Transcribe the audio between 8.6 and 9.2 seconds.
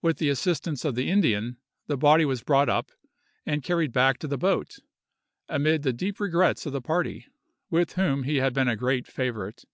a great